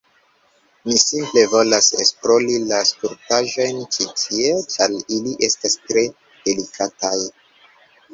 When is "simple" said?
0.99-1.41